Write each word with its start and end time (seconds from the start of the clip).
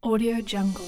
Audio 0.00 0.40
Jungle. 0.42 0.86